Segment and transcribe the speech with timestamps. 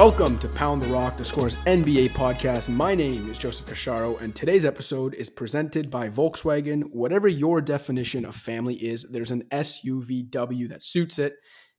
[0.00, 2.70] Welcome to Pound the Rock, the Scores NBA podcast.
[2.70, 6.84] My name is Joseph Casciaro, and today's episode is presented by Volkswagen.
[6.90, 11.34] Whatever your definition of family is, there's an SUVW that suits it.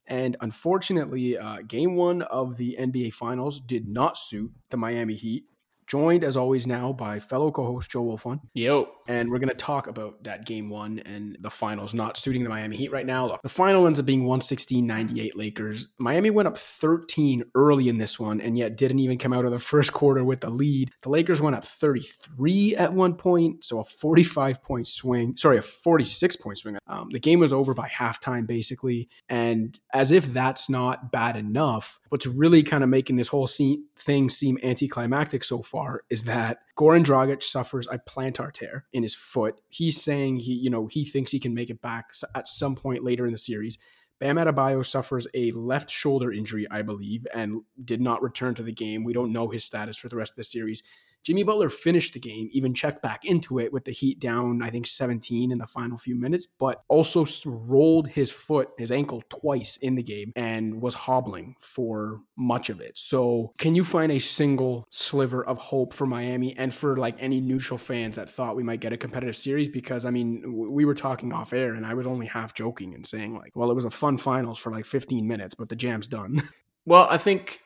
[0.05, 5.45] And unfortunately, uh, game one of the NBA Finals did not suit the Miami Heat
[5.91, 8.39] joined as always now by fellow co-host Joe Wolfond.
[8.53, 8.87] Yo.
[9.09, 12.49] And we're going to talk about that game one and the finals not suiting the
[12.49, 13.27] Miami Heat right now.
[13.27, 15.89] Look, the final ends up being 116-98 Lakers.
[15.99, 19.51] Miami went up 13 early in this one and yet didn't even come out of
[19.51, 20.91] the first quarter with the lead.
[21.01, 25.35] The Lakers went up 33 at one point, so a 45 point swing.
[25.35, 26.77] Sorry, a 46 point swing.
[26.87, 29.09] Um, the game was over by halftime basically.
[29.27, 33.83] And as if that's not bad enough, what's really kind of making this whole scene,
[33.97, 39.15] thing seem anticlimactic so far is that Goran Dragic suffers a plantar tear in his
[39.15, 39.61] foot.
[39.69, 43.03] He's saying he, you know, he thinks he can make it back at some point
[43.03, 43.77] later in the series.
[44.19, 48.71] Bam Adebayo suffers a left shoulder injury, I believe, and did not return to the
[48.71, 49.03] game.
[49.03, 50.83] We don't know his status for the rest of the series.
[51.23, 54.69] Jimmy Butler finished the game, even checked back into it with the Heat down, I
[54.69, 59.77] think 17 in the final few minutes, but also rolled his foot, his ankle twice
[59.77, 62.97] in the game and was hobbling for much of it.
[62.97, 67.39] So, can you find a single sliver of hope for Miami and for like any
[67.39, 69.69] neutral fans that thought we might get a competitive series?
[69.69, 73.05] Because I mean, we were talking off air and I was only half joking and
[73.05, 76.07] saying, like, well, it was a fun finals for like 15 minutes, but the jam's
[76.07, 76.41] done.
[76.85, 77.61] Well, I think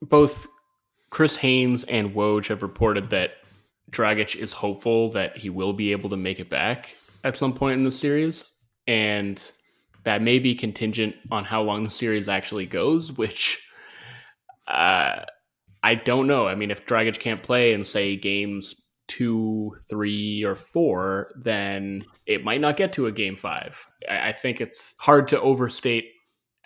[0.00, 0.46] both
[1.10, 3.32] Chris Haynes and Woj have reported that
[3.90, 7.78] Dragic is hopeful that he will be able to make it back at some point
[7.78, 8.44] in the series,
[8.86, 9.52] and
[10.04, 13.12] that may be contingent on how long the series actually goes.
[13.12, 13.64] Which
[14.66, 15.24] uh,
[15.82, 16.48] I don't know.
[16.48, 18.74] I mean, if Dragic can't play in say games
[19.08, 23.86] two, three, or four, then it might not get to a game five.
[24.10, 26.06] I, I think it's hard to overstate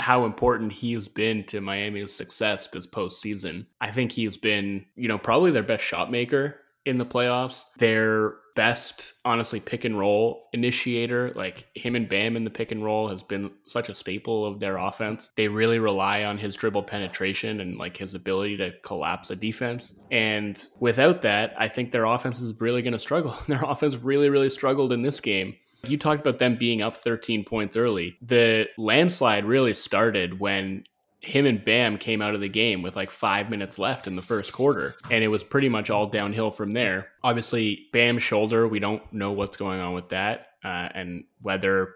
[0.00, 3.66] how important he's been to Miami's success this postseason.
[3.80, 7.64] I think he's been, you know, probably their best shot maker in the playoffs.
[7.78, 11.32] Their best, honestly, pick and roll initiator.
[11.34, 14.60] Like him and Bam in the pick and roll has been such a staple of
[14.60, 15.30] their offense.
[15.36, 19.94] They really rely on his dribble penetration and like his ability to collapse a defense.
[20.10, 23.36] And without that, I think their offense is really going to struggle.
[23.48, 25.56] their offense really, really struggled in this game.
[25.86, 28.18] You talked about them being up 13 points early.
[28.20, 30.84] The landslide really started when
[31.20, 34.22] him and Bam came out of the game with like five minutes left in the
[34.22, 37.08] first quarter, and it was pretty much all downhill from there.
[37.22, 41.94] Obviously, Bam's shoulder, we don't know what's going on with that, uh, and whether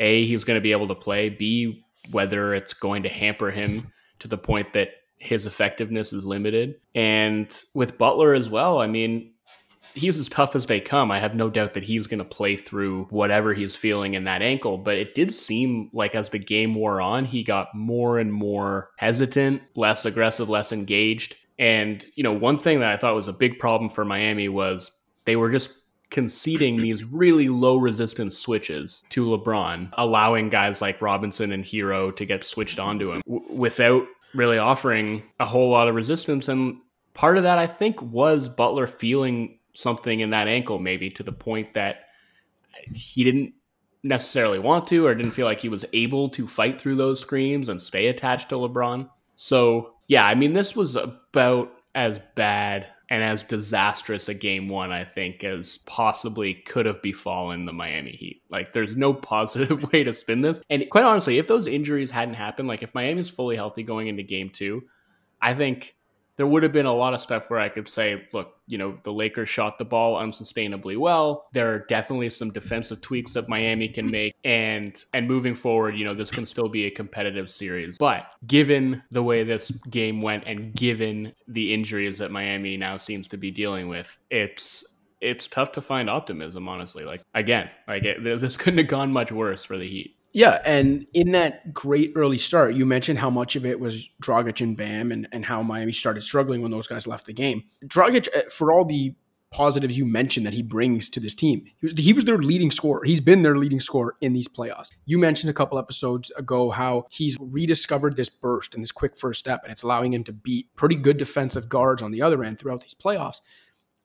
[0.00, 3.90] A, he's going to be able to play, B, whether it's going to hamper him
[4.18, 6.74] to the point that his effectiveness is limited.
[6.94, 9.31] And with Butler as well, I mean,
[9.94, 11.10] he's as tough as they come.
[11.10, 14.42] I have no doubt that he's going to play through whatever he's feeling in that
[14.42, 14.78] ankle.
[14.78, 18.90] But it did seem like as the game wore on, he got more and more
[18.96, 21.36] hesitant, less aggressive, less engaged.
[21.58, 24.90] And, you know, one thing that I thought was a big problem for Miami was
[25.24, 31.52] they were just conceding these really low resistance switches to LeBron, allowing guys like Robinson
[31.52, 35.94] and Herro to get switched onto him w- without really offering a whole lot of
[35.94, 36.48] resistance.
[36.48, 36.78] And
[37.14, 41.32] part of that, I think, was Butler feeling something in that ankle, maybe to the
[41.32, 42.06] point that
[42.92, 43.54] he didn't
[44.02, 47.68] necessarily want to or didn't feel like he was able to fight through those screens
[47.68, 49.08] and stay attached to LeBron.
[49.36, 54.90] So, yeah, I mean, this was about as bad and as disastrous a game one,
[54.90, 58.42] I think, as possibly could have befallen the Miami Heat.
[58.50, 60.60] Like, there's no positive way to spin this.
[60.70, 64.22] And quite honestly, if those injuries hadn't happened, like if Miami's fully healthy going into
[64.22, 64.82] game two,
[65.40, 65.94] I think
[66.36, 68.98] there would have been a lot of stuff where I could say, look, you know,
[69.02, 71.46] the Lakers shot the ball unsustainably well.
[71.52, 76.04] There are definitely some defensive tweaks that Miami can make and and moving forward, you
[76.04, 77.98] know, this can still be a competitive series.
[77.98, 83.28] But given the way this game went and given the injuries that Miami now seems
[83.28, 84.84] to be dealing with, it's
[85.20, 87.04] it's tough to find optimism honestly.
[87.04, 90.16] Like again, like it, this couldn't have gone much worse for the Heat.
[90.32, 94.62] Yeah, and in that great early start, you mentioned how much of it was Dragic
[94.62, 97.64] and Bam and, and how Miami started struggling when those guys left the game.
[97.84, 99.14] Dragic, uh, for all the
[99.50, 102.70] positives you mentioned that he brings to this team, he was, he was their leading
[102.70, 103.04] scorer.
[103.04, 104.88] He's been their leading scorer in these playoffs.
[105.04, 109.38] You mentioned a couple episodes ago how he's rediscovered this burst and this quick first
[109.38, 112.58] step, and it's allowing him to beat pretty good defensive guards on the other end
[112.58, 113.40] throughout these playoffs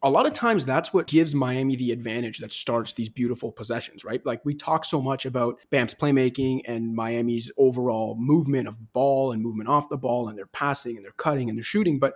[0.04, 4.06] a lot of times that's what gives Miami the advantage that starts these beautiful possessions,
[4.06, 4.24] right?
[4.26, 9.42] Like we talk so much about Bam's playmaking and Miami's overall movement of ball and
[9.42, 12.14] movement off the ball and their passing and their cutting and their shooting, but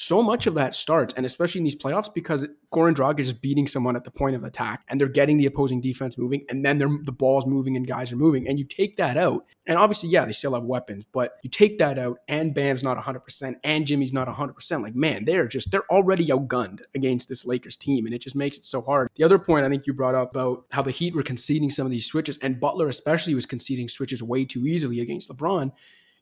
[0.00, 3.66] so much of that starts, and especially in these playoffs, because Goran Dragic is beating
[3.66, 6.78] someone at the point of attack and they're getting the opposing defense moving, and then
[6.78, 8.48] the ball's moving and guys are moving.
[8.48, 11.78] And you take that out, and obviously, yeah, they still have weapons, but you take
[11.80, 14.82] that out, and Bam's not 100%, and Jimmy's not 100%.
[14.82, 18.56] Like, man, they're just, they're already outgunned against this Lakers team, and it just makes
[18.56, 19.10] it so hard.
[19.16, 21.84] The other point I think you brought up about how the Heat were conceding some
[21.84, 25.72] of these switches, and Butler especially was conceding switches way too easily against LeBron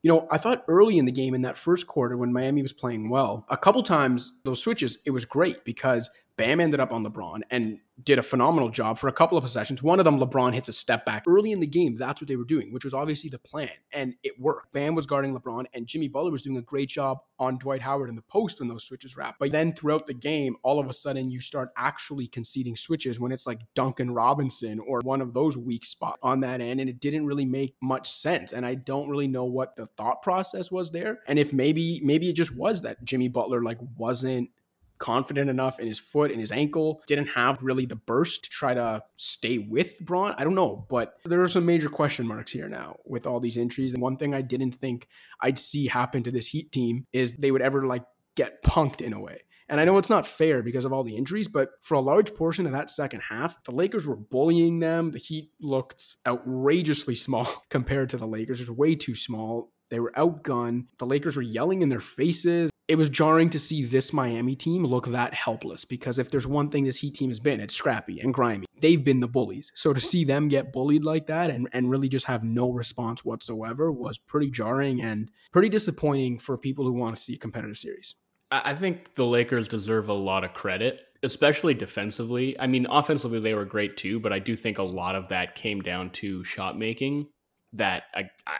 [0.03, 2.73] you know, I thought early in the game in that first quarter when Miami was
[2.73, 7.05] playing well, a couple times those switches, it was great because Bam ended up on
[7.05, 9.83] LeBron and did a phenomenal job for a couple of possessions.
[9.83, 11.97] One of them, LeBron hits a step back early in the game.
[11.97, 14.73] That's what they were doing, which was obviously the plan, and it worked.
[14.73, 18.09] Bam was guarding LeBron, and Jimmy Butler was doing a great job on Dwight Howard
[18.09, 19.41] in the post when those switches wrapped.
[19.41, 23.33] But then throughout the game, all of a sudden you start actually conceding switches when
[23.33, 27.01] it's like Duncan Robinson or one of those weak spots on that end, and it
[27.01, 28.53] didn't really make much sense.
[28.53, 32.29] And I don't really know what the thought process was there, and if maybe maybe
[32.29, 34.51] it just was that Jimmy Butler like wasn't
[34.99, 38.75] confident enough in his foot and his ankle, didn't have really the burst to try
[38.75, 40.35] to stay with Bron.
[40.39, 43.57] I don't know, but there are some major question marks here now with all these
[43.57, 43.93] injuries.
[43.93, 45.09] And one thing I didn't think
[45.41, 48.05] I'd see happen to this Heat team is they would ever like
[48.35, 49.41] get punked in a way.
[49.71, 52.35] And I know it's not fair because of all the injuries, but for a large
[52.35, 55.11] portion of that second half, the Lakers were bullying them.
[55.11, 58.61] The Heat looked outrageously small compared to the Lakers.
[58.61, 59.71] It was way too small.
[59.91, 60.87] They were outgunned.
[60.99, 64.85] The Lakers were yelling in their faces it was jarring to see this Miami team
[64.85, 68.21] look that helpless because if there's one thing this Heat team has been, it's scrappy
[68.21, 68.67] and grimy.
[68.81, 69.71] They've been the bullies.
[69.75, 73.25] So to see them get bullied like that and, and really just have no response
[73.25, 77.77] whatsoever was pretty jarring and pretty disappointing for people who want to see a competitive
[77.77, 78.15] series.
[78.51, 82.59] I think the Lakers deserve a lot of credit, especially defensively.
[82.59, 85.55] I mean, offensively, they were great too, but I do think a lot of that
[85.55, 87.27] came down to shot making
[87.75, 88.05] that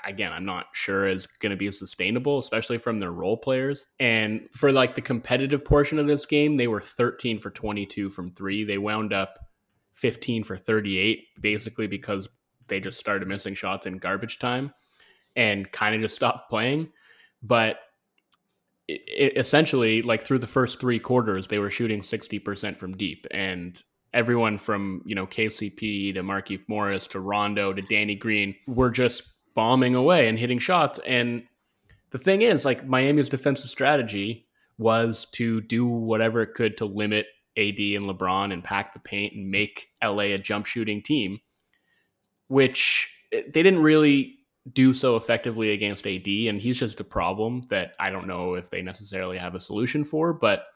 [0.07, 3.87] again I'm not sure is going to be sustainable, especially from their role players.
[4.01, 8.33] And for like the competitive portion of this game, they were 13 for 22 from
[8.33, 8.65] three.
[8.65, 9.39] They wound up
[9.95, 12.29] 15 for 38, basically because
[12.69, 14.73] they just started missing shots in garbage time
[15.37, 16.89] and kind of just stopped playing.
[17.43, 17.79] But
[18.89, 23.27] it, it essentially, like through the first three quarters, they were shooting 60% from deep.
[23.31, 23.83] And
[24.15, 29.23] everyone from you know KCP to Markieff Morris to Rondo to Danny Green were just
[29.55, 31.01] bombing away and hitting shots.
[31.07, 31.45] And
[32.11, 34.47] the thing is, like Miami's defensive strategy
[34.79, 37.27] was to do whatever it could to limit
[37.57, 41.41] AD and LeBron and pack the paint and make LA a jump shooting team,
[42.47, 44.37] which they didn't really
[44.73, 46.27] do so effectively against AD.
[46.27, 50.05] And he's just a problem that I don't know if they necessarily have a solution
[50.05, 50.67] for, but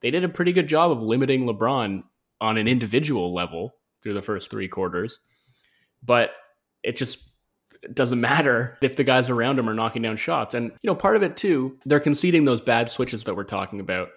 [0.00, 2.02] they did a pretty good job of limiting LeBron
[2.42, 5.20] on an individual level through the first three quarters.
[6.02, 6.32] But
[6.82, 7.30] it just
[7.94, 10.54] doesn't matter if the guys around him are knocking down shots.
[10.54, 13.80] And, you know, part of it too, they're conceding those bad switches that we're talking
[13.80, 14.08] about.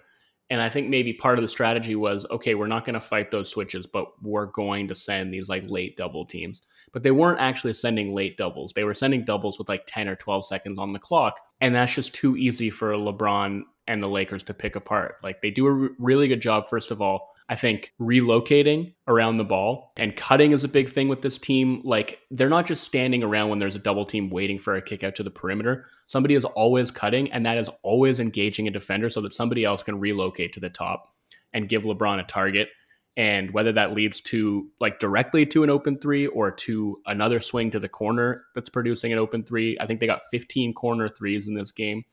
[0.50, 3.30] And I think maybe part of the strategy was okay, we're not going to fight
[3.30, 6.62] those switches, but we're going to send these like late double teams.
[6.92, 8.72] But they weren't actually sending late doubles.
[8.72, 11.40] They were sending doubles with like 10 or 12 seconds on the clock.
[11.60, 15.16] And that's just too easy for LeBron and the Lakers to pick apart.
[15.22, 19.44] Like they do a really good job, first of all, I think relocating around the
[19.44, 21.80] ball and cutting is a big thing with this team.
[21.84, 25.04] Like they're not just standing around when there's a double team waiting for a kick
[25.04, 25.86] out to the perimeter.
[26.06, 29.84] Somebody is always cutting, and that is always engaging a defender so that somebody else
[29.84, 31.14] can relocate to the top
[31.52, 32.68] and give LeBron a target.
[33.16, 37.70] And whether that leads to like directly to an open three or to another swing
[37.70, 41.46] to the corner that's producing an open three, I think they got 15 corner threes
[41.46, 42.04] in this game.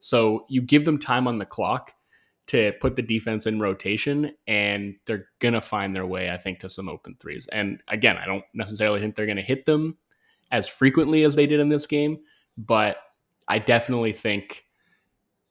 [0.00, 1.92] So you give them time on the clock
[2.50, 6.58] to put the defense in rotation and they're going to find their way, I think,
[6.60, 7.48] to some open threes.
[7.52, 9.98] And again, I don't necessarily think they're going to hit them
[10.50, 12.18] as frequently as they did in this game,
[12.58, 12.96] but
[13.46, 14.64] I definitely think,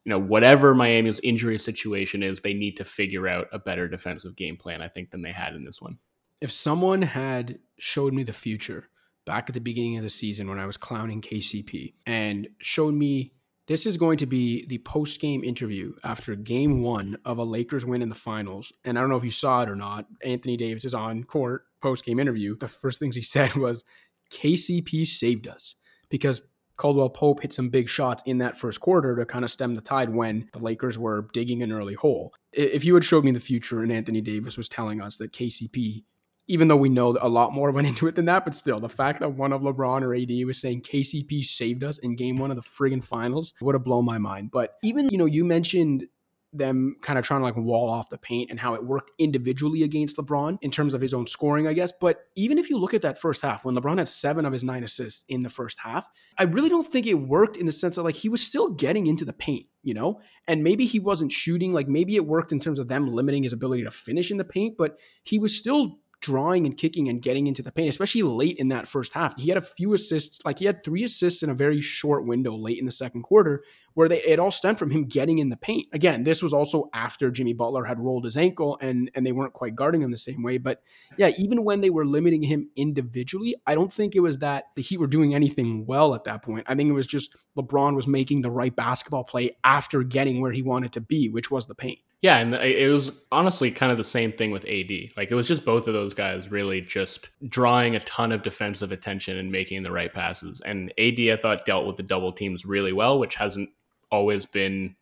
[0.04, 4.36] you know, whatever Miami's injury situation is, they need to figure out a better defensive
[4.36, 6.00] game plan, I think, than they had in this one.
[6.42, 8.90] If someone had showed me the future
[9.26, 13.32] back at the beginning of the season when I was clowning KCP and showed me
[13.70, 17.86] this is going to be the post game interview after game one of a Lakers
[17.86, 18.74] win in the finals.
[18.84, 20.08] And I don't know if you saw it or not.
[20.24, 22.58] Anthony Davis is on court post game interview.
[22.58, 23.84] The first things he said was,
[24.32, 25.76] KCP saved us
[26.10, 26.42] because
[26.78, 29.82] Caldwell Pope hit some big shots in that first quarter to kind of stem the
[29.82, 32.34] tide when the Lakers were digging an early hole.
[32.52, 36.06] If you had showed me the future and Anthony Davis was telling us that KCP
[36.50, 38.90] even though we know a lot more went into it than that, but still, the
[38.90, 42.52] fact that one of LeBron or AD was saying KCP saved us in game one
[42.52, 44.52] of the friggin' finals would have blown my mind.
[44.52, 46.08] But even, you know, you mentioned
[46.52, 49.84] them kind of trying to like wall off the paint and how it worked individually
[49.84, 51.92] against LeBron in terms of his own scoring, I guess.
[51.92, 54.64] But even if you look at that first half, when LeBron had seven of his
[54.64, 56.08] nine assists in the first half,
[56.40, 59.06] I really don't think it worked in the sense that like he was still getting
[59.06, 60.22] into the paint, you know?
[60.48, 63.54] And maybe he wasn't shooting, like maybe it worked in terms of them limiting his
[63.54, 67.48] ability to finish in the paint, but he was still drawing and kicking and getting
[67.48, 69.40] into the paint, especially late in that first half.
[69.40, 72.56] He had a few assists, like he had three assists in a very short window
[72.56, 75.58] late in the second quarter, where they it all stemmed from him getting in the
[75.58, 75.88] paint.
[75.94, 79.54] Again, this was also after Jimmy Butler had rolled his ankle and and they weren't
[79.54, 80.58] quite guarding him the same way.
[80.58, 80.82] But
[81.18, 84.82] yeah, even when they were limiting him individually, I don't think it was that the
[84.82, 86.66] Heat were doing anything well at that point.
[86.68, 90.52] I think it was just LeBron was making the right basketball play after getting where
[90.52, 92.00] he wanted to be, which was the paint.
[92.22, 94.92] Yeah, and it was honestly kind of the same thing with AD.
[95.16, 98.92] Like it was just both of those guys really just drawing a ton of defensive
[98.92, 100.62] attention and making the right passes.
[100.66, 103.70] And AD, I thought, dealt with the double teams really well, which hasn't
[104.12, 104.98] always been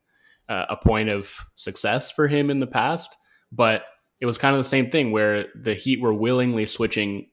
[0.48, 3.18] uh, a point of success for him in the past.
[3.52, 3.86] But
[4.20, 7.30] it was kind of the same thing where the Heat were willingly switching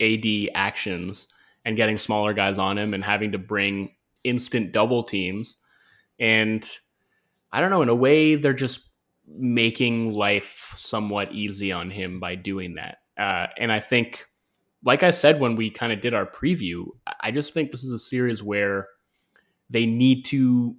[0.00, 1.28] AD actions
[1.64, 5.58] and getting smaller guys on him and having to bring instant double teams.
[6.18, 6.68] And
[7.52, 8.87] I don't know, in a way, they're just
[9.36, 12.98] making life somewhat easy on him by doing that.
[13.18, 14.26] Uh, and I think,
[14.84, 16.86] like I said when we kind of did our preview,
[17.20, 18.88] I just think this is a series where
[19.70, 20.76] they need to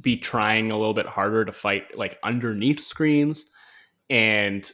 [0.00, 3.46] be trying a little bit harder to fight like underneath screens
[4.10, 4.72] and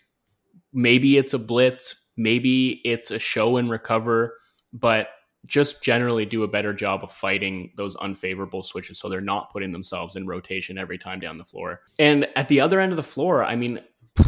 [0.72, 4.38] maybe it's a blitz maybe it's a show and recover
[4.72, 5.08] but
[5.46, 9.72] just generally do a better job of fighting those unfavorable switches so they're not putting
[9.72, 11.80] themselves in rotation every time down the floor.
[11.98, 13.80] And at the other end of the floor i mean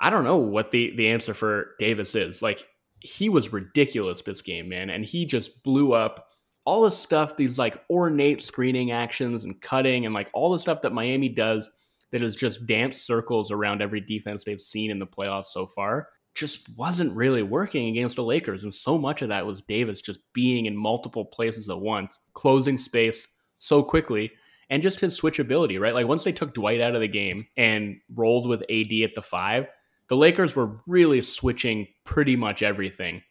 [0.00, 2.42] i don't know what the the answer for davis is.
[2.42, 2.66] Like
[3.00, 6.28] he was ridiculous this game man and he just blew up
[6.68, 10.82] all the stuff, these like ornate screening actions and cutting and like all the stuff
[10.82, 11.70] that Miami does
[12.10, 16.08] that is just dance circles around every defense they've seen in the playoffs so far
[16.34, 18.64] just wasn't really working against the Lakers.
[18.64, 22.78] And so much of that was Davis just being in multiple places at once, closing
[22.78, 23.26] space
[23.58, 24.30] so quickly,
[24.70, 25.94] and just his switchability, right?
[25.94, 29.22] Like once they took Dwight out of the game and rolled with AD at the
[29.22, 29.66] five,
[30.08, 33.22] the Lakers were really switching pretty much everything.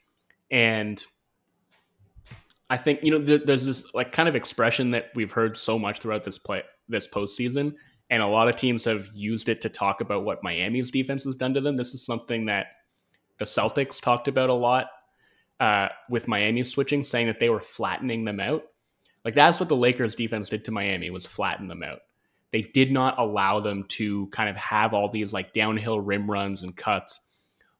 [0.51, 1.03] And
[2.69, 5.79] I think you know th- there's this like kind of expression that we've heard so
[5.79, 7.73] much throughout this play this postseason,
[8.09, 11.35] and a lot of teams have used it to talk about what Miami's defense has
[11.35, 11.75] done to them.
[11.75, 12.67] This is something that
[13.37, 14.87] the Celtics talked about a lot
[15.59, 18.63] uh, with Miami switching, saying that they were flattening them out.
[19.25, 21.99] Like that's what the Lakers defense did to Miami was flatten them out.
[22.51, 26.63] They did not allow them to kind of have all these like downhill rim runs
[26.63, 27.19] and cuts,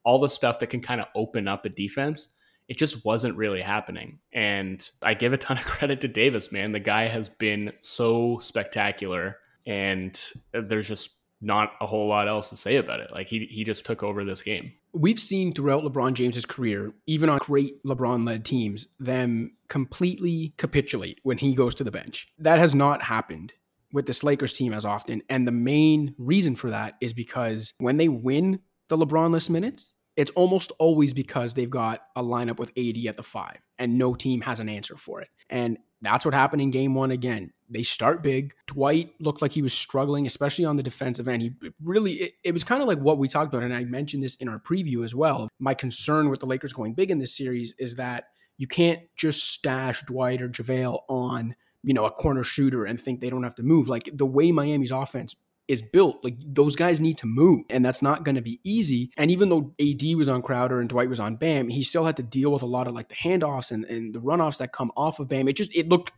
[0.04, 2.30] all the stuff that can kind of open up a defense
[2.68, 4.20] it just wasn't really happening.
[4.34, 6.72] And I give a ton of credit to Davis, man.
[6.72, 10.20] The guy has been so spectacular, and
[10.54, 13.12] there's just not a whole lot else to say about it.
[13.12, 14.74] Like he he just took over this game.
[14.98, 21.20] We've seen throughout LeBron James's career, even on great LeBron led teams, them completely capitulate
[21.22, 22.28] when he goes to the bench.
[22.40, 23.54] That has not happened
[23.94, 25.22] with this Lakers team as often.
[25.30, 29.92] And the main reason for that is because when they win the LeBron less minutes,
[30.18, 34.16] it's almost always because they've got a lineup with AD at the five and no
[34.16, 35.30] team has an answer for it.
[35.50, 37.54] And that's what happened in game one again.
[37.70, 38.54] They start big.
[38.66, 41.42] Dwight looked like he was struggling, especially on the defensive end.
[41.44, 41.52] He
[41.84, 43.64] really, it, it was kind of like what we talked about.
[43.64, 45.50] And I mentioned this in our preview as well.
[45.60, 48.26] My concern with the Lakers going big in this series is that
[48.58, 53.22] you can't just stash Dwight or JaVale on, you know, a corner shooter and think
[53.22, 53.88] they don't have to move.
[53.88, 55.36] Like the way Miami's offense
[55.68, 56.24] is built.
[56.24, 59.12] Like those guys need to move, and that's not going to be easy.
[59.18, 62.18] And even though AD was on Crowder and Dwight was on Bam, he still had
[62.18, 64.92] to deal with a lot of like the handoffs and, and the runoffs that come
[64.96, 65.48] off of Bam.
[65.48, 66.12] It just it looked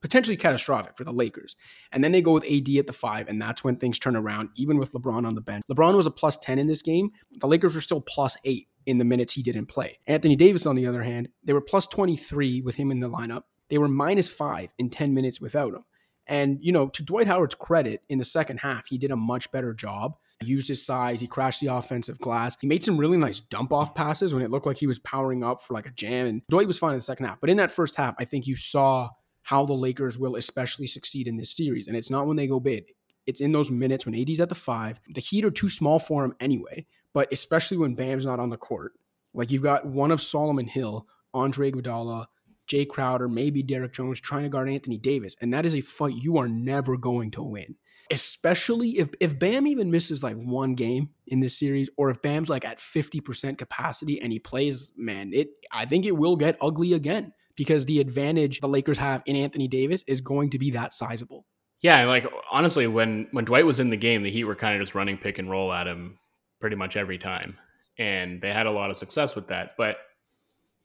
[0.00, 1.56] potentially catastrophic for the Lakers.
[1.92, 4.50] And then they go with AD at the five, and that's when things turn around,
[4.56, 5.64] even with LeBron on the bench.
[5.70, 7.10] LeBron was a plus 10 in this game.
[7.40, 9.98] The Lakers were still plus eight in the minutes he didn't play.
[10.06, 13.42] Anthony Davis, on the other hand, they were plus 23 with him in the lineup.
[13.68, 15.84] They were minus five in 10 minutes without him.
[16.28, 19.50] And, you know, to Dwight Howard's credit, in the second half, he did a much
[19.50, 20.16] better job.
[20.40, 22.56] He used his size, he crashed the offensive glass.
[22.60, 25.42] He made some really nice dump off passes when it looked like he was powering
[25.42, 26.26] up for like a jam.
[26.26, 27.40] And Dwight was fine in the second half.
[27.40, 29.08] But in that first half, I think you saw
[29.42, 31.88] how the Lakers will especially succeed in this series.
[31.88, 32.84] And it's not when they go big.
[33.26, 35.00] It's in those minutes when AD's at the five.
[35.08, 38.56] The Heat are too small for him anyway, but especially when Bam's not on the
[38.56, 38.92] court.
[39.34, 42.26] Like you've got one of Solomon Hill, Andre Iguodala,
[42.68, 45.36] Jae Crowder, maybe Derrick Jones trying to guard Anthony Davis.
[45.40, 47.76] And that is a fight you are never going to win.
[48.10, 52.48] Especially if, if Bam even misses like one game in this series, or if Bam's
[52.48, 56.94] like at 50% capacity and he plays, man, it I think it will get ugly
[56.94, 60.94] again because the advantage the Lakers have in Anthony Davis is going to be that
[60.94, 61.44] sizable.
[61.80, 64.80] Yeah, like honestly, when when Dwight was in the game, the Heat were kind of
[64.80, 66.18] just running pick and roll at him
[66.60, 67.58] pretty much every time,
[67.98, 69.72] and they had a lot of success with that.
[69.76, 69.96] But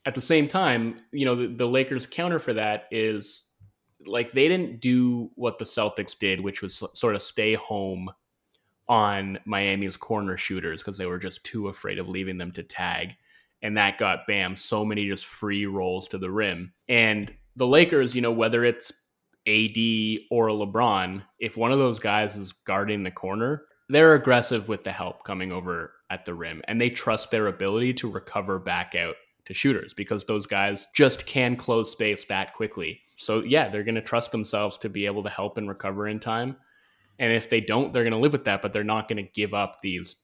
[0.05, 3.43] at the same time, you know, the, the Lakers' counter for that is
[4.05, 8.09] like they didn't do what the Celtics did, which was sort of stay home
[8.89, 13.11] on Miami's corner shooters because they were just too afraid of leaving them to tag.
[13.61, 16.73] And that got Bam so many just free rolls to the rim.
[16.89, 18.91] And the Lakers, you know, whether it's
[19.47, 19.77] AD
[20.29, 24.91] or LeBron, if one of those guys is guarding the corner, they're aggressive with the
[24.91, 29.15] help coming over at the rim and they trust their ability to recover back out
[29.45, 33.01] to shooters because those guys just can close space that quickly.
[33.17, 36.19] So, yeah, they're going to trust themselves to be able to help and recover in
[36.19, 36.55] time.
[37.19, 39.31] And if they don't, they're going to live with that, but they're not going to
[39.31, 40.15] give up these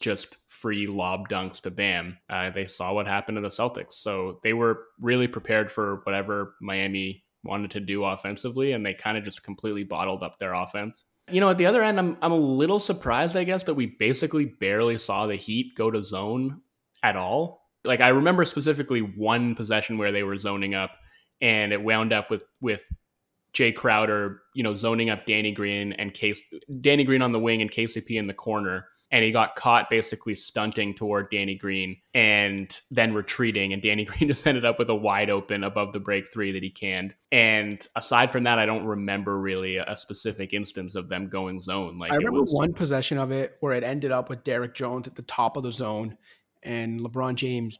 [0.00, 2.16] just free lob dunks to Bam.
[2.30, 3.92] Uh, they saw what happened to the Celtics.
[3.94, 9.18] So they were really prepared for whatever Miami wanted to do offensively, and they kind
[9.18, 11.04] of just completely bottled up their offense.
[11.30, 13.86] You know, at the other end, I'm, I'm a little surprised, I guess, that we
[13.86, 16.62] basically barely saw the Heat go to zone
[17.02, 17.67] at all.
[17.84, 20.90] Like, I remember specifically one possession where they were zoning up,
[21.40, 22.84] and it wound up with, with
[23.54, 26.42] Jae Crowder, you know, zoning up Danny Green and Case
[26.80, 28.86] Danny Green on the wing and KCP in the corner.
[29.10, 33.72] And he got caught basically stunting toward Danny Green and then retreating.
[33.72, 36.62] And Danny Green just ended up with a wide open above the break three that
[36.62, 37.14] he canned.
[37.32, 41.98] And aside from that, I don't remember really a specific instance of them going zone.
[41.98, 45.08] Like I remember was, one possession of it where it ended up with Derrick Jones
[45.08, 46.18] at the top of the zone
[46.62, 47.78] and LeBron James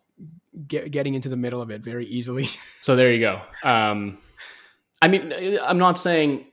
[0.67, 2.49] get, getting into the middle of it very easily.
[2.81, 3.43] So there you go.
[3.65, 4.17] Um,
[5.03, 6.47] I mean, I'm not saying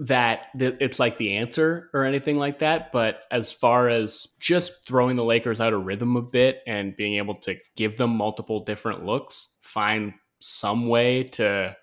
[0.00, 5.16] that it's like the answer or anything like that, but as far as just throwing
[5.16, 9.04] the Lakers out of rhythm a bit and being able to give them multiple different
[9.04, 11.74] looks, find some way to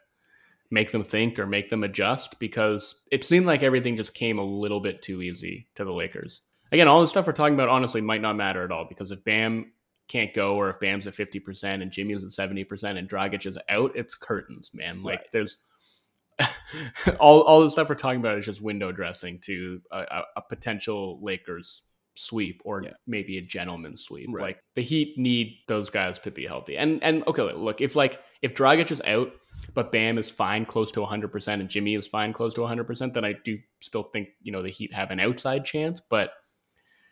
[0.71, 4.43] make them think or make them adjust because it seemed like everything just came a
[4.43, 6.41] little bit too easy to the Lakers.
[6.71, 9.23] Again, all the stuff we're talking about honestly might not matter at all because if
[9.23, 9.71] Bam
[10.07, 13.95] can't go or if Bam's at 50% and Jimmy's at 70% and Dragic is out,
[13.95, 15.03] it's curtains, man.
[15.03, 15.31] Like right.
[15.31, 15.57] there's
[17.19, 21.17] all all the stuff we're talking about is just window dressing to a, a potential
[21.21, 21.83] Lakers
[22.15, 22.91] sweep or yeah.
[23.07, 24.29] maybe a gentleman sweep.
[24.31, 24.43] Right.
[24.43, 26.77] Like the Heat need those guys to be healthy.
[26.77, 29.31] And and okay, look, if like if Dragic is out,
[29.73, 33.25] but Bam is fine close to 100% and Jimmy is fine close to 100%, then
[33.25, 36.31] I do still think, you know, the Heat have an outside chance, but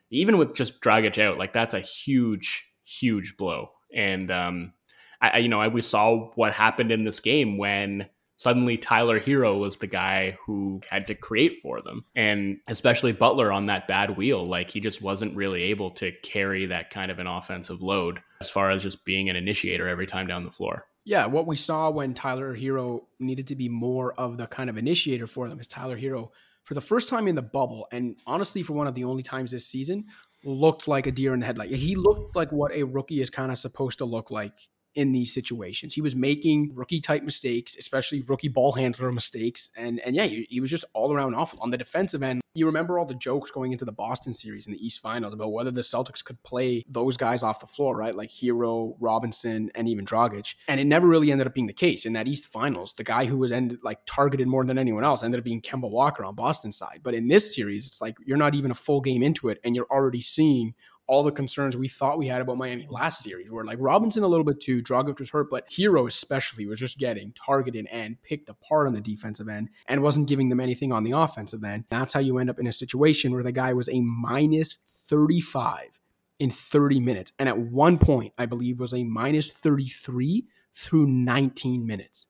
[0.09, 3.69] even with just Dragic out, like that's a huge huge blow.
[3.93, 4.73] And um
[5.21, 9.57] I you know, I, we saw what happened in this game when suddenly Tyler Herro
[9.57, 12.03] was the guy who had to create for them.
[12.15, 16.65] And especially Butler on that bad wheel, like he just wasn't really able to carry
[16.65, 20.27] that kind of an offensive load as far as just being an initiator every time
[20.27, 20.85] down the floor.
[21.05, 24.77] Yeah, what we saw when Tyler Herro needed to be more of the kind of
[24.77, 26.31] initiator for them is Tyler Herro
[26.63, 29.51] for the first time in the bubble, and honestly, for one of the only times
[29.51, 30.05] this season,
[30.43, 31.71] looked like a deer in the headlight.
[31.71, 34.53] He looked like what a rookie is kind of supposed to look like
[34.95, 35.93] in these situations.
[35.93, 39.69] He was making rookie type mistakes, especially rookie ball handler mistakes.
[39.75, 41.59] And and yeah, he, he, was just all around awful.
[41.61, 44.73] On the defensive end, you remember all the jokes going into the Boston series in
[44.73, 48.15] the East Finals about whether the Celtics could play those guys off the floor, right?
[48.15, 50.55] Like Herro, Robinson, and even Dragic.
[50.67, 52.05] And it never really ended up being the case.
[52.05, 55.23] In that East Finals, the guy who was ended like targeted more than anyone else
[55.23, 56.99] ended up being Kemba Walker on Boston's side.
[57.01, 59.75] But in this series, it's like you're not even a full game into it, and
[59.75, 60.75] you're already seeing
[61.07, 64.27] all the concerns we thought we had about Miami last series, where like Robinson a
[64.27, 68.49] little bit too, Dragic was hurt, but Herro especially was just getting targeted and picked
[68.49, 71.85] apart on the defensive end and wasn't giving them anything on the offensive end.
[71.89, 75.99] That's how you end up in a situation where the guy was a minus 35
[76.39, 77.33] in 30 minutes.
[77.39, 82.27] And at one point, I believe was a minus 33 through 19 minutes.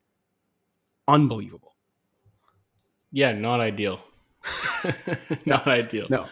[1.08, 1.76] Unbelievable.
[3.12, 4.02] Yeah, not ideal.
[5.46, 6.08] not ideal.
[6.10, 6.26] No.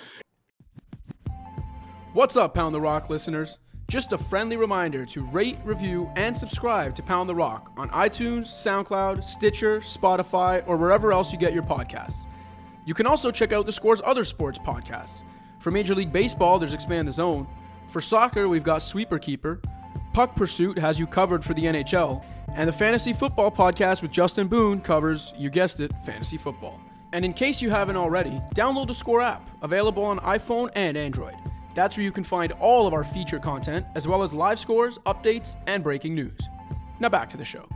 [2.14, 3.60] What's up, Pound the Rock listeners?
[3.88, 8.48] Just a friendly reminder to rate, review, and subscribe to Pound the Rock on iTunes,
[8.48, 12.26] SoundCloud, Stitcher, Spotify, or wherever else you get your podcasts.
[12.86, 15.24] You can also check out the Score's other sports podcasts.
[15.60, 17.48] For Major League Baseball, there's Expand the Zone.
[17.88, 19.62] For soccer, we've got Sweeper Keeper.
[20.12, 22.26] Puck Pursuit has you covered for the NHL.
[22.54, 26.78] And the Fantasy Football Podcast with Justin Boone covers, you guessed it, fantasy football.
[27.14, 31.36] And in case you haven't already, download the Score app, available on iPhone and Android.
[31.74, 34.98] That's where you can find all of our feature content, as well as live scores,
[35.00, 36.40] updates, and breaking news.
[37.00, 37.68] Now back to the show.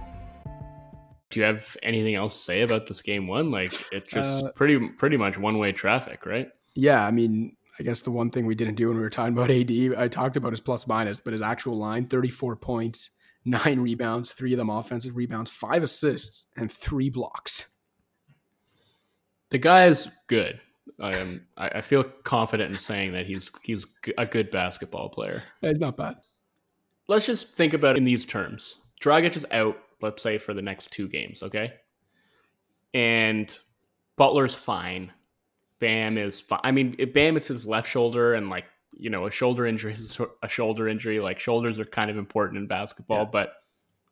[1.32, 3.52] Do you have anything else to say about this game one?
[3.52, 6.50] Like it's just uh, pretty pretty much one way traffic, right?
[6.76, 9.34] Yeah, I mean, I guess the one thing we didn't do when we were talking
[9.34, 13.12] about AD, I talked about his plus minus, but his actual line 34 points,
[13.44, 17.72] nine rebounds, three of them offensive rebounds, five assists, and three blocks.
[19.50, 20.60] The guy is good.
[21.00, 21.46] I am.
[21.58, 23.86] I I feel confident in saying that he's he's
[24.18, 25.44] a good basketball player.
[25.62, 26.18] It's not bad.
[27.08, 28.78] Let's just think about it in these terms.
[29.02, 31.74] Dragic is out, let's say, for the next two games, okay?
[32.94, 33.58] And
[34.16, 35.12] Butler's fine.
[35.80, 36.62] Bam is fine.
[36.64, 40.18] I mean, Bam, it's his left shoulder, and like, you know, a shoulder injury is
[40.42, 41.20] a shoulder injury.
[41.20, 43.30] Like, shoulders are kind of important in basketball, Yeah.
[43.32, 43.54] but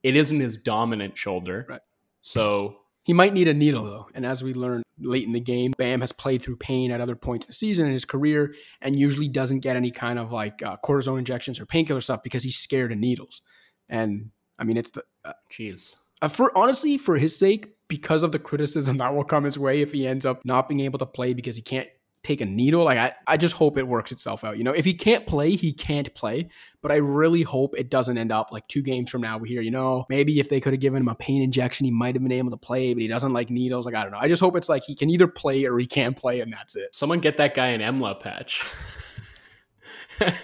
[0.03, 1.65] it isn't his dominant shoulder.
[1.69, 1.81] Right.
[2.21, 5.73] So, He might need a needle though, and as we learned late in the game,
[5.77, 8.97] Bam has played through pain at other points in the season in his career, and
[8.97, 12.55] usually doesn't get any kind of like uh, cortisone injections or painkiller stuff because he's
[12.55, 13.41] scared of needles.
[13.89, 15.93] And I mean, it's the uh, jeez.
[16.21, 19.81] uh, for honestly for his sake because of the criticism that will come his way
[19.81, 21.89] if he ends up not being able to play because he can't
[22.23, 24.85] take a needle like I, I just hope it works itself out you know if
[24.85, 26.47] he can't play he can't play
[26.81, 29.61] but i really hope it doesn't end up like two games from now we hear
[29.61, 32.23] you know maybe if they could have given him a pain injection he might have
[32.23, 34.39] been able to play but he doesn't like needles like i don't know i just
[34.39, 37.19] hope it's like he can either play or he can't play and that's it Someone
[37.19, 38.63] get that guy an EMLA patch.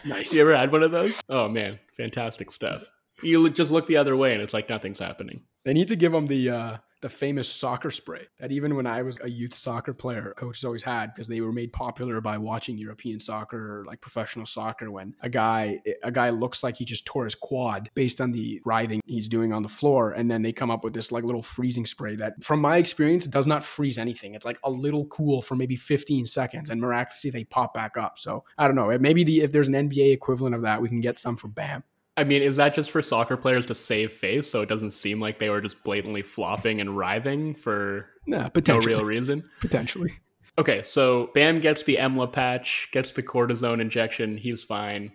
[0.03, 0.33] Nice.
[0.35, 1.21] You ever had one of those?
[1.29, 2.89] Oh man, fantastic stuff.
[3.21, 5.43] You just look the other way and it's like nothing's happening.
[5.63, 9.01] They need to give him the uh, the famous soccer spray that even when I
[9.01, 12.77] was a youth soccer player, coaches always had because they were made popular by watching
[12.77, 14.91] European soccer or like professional soccer.
[14.91, 18.61] When a guy a guy looks like he just tore his quad based on the
[18.65, 21.43] writhing he's doing on the floor, and then they come up with this like little
[21.43, 24.35] freezing spray that, from my experience, does not freeze anything.
[24.35, 28.19] It's like a little cool for maybe 15 seconds, and miraculously they pop back up.
[28.19, 28.97] So I don't know.
[28.97, 31.83] Maybe the if there's an NBA equivalent of that, we can get some for Bam.
[32.19, 35.21] I mean, is that just for soccer players to save face so it doesn't seem
[35.21, 39.41] like they were just blatantly flopping and writhing for Nah, no real reason?
[39.61, 40.11] potentially.
[40.57, 44.35] Okay, so Bam gets the EMLA patch, gets the cortisone injection.
[44.35, 45.13] He's fine.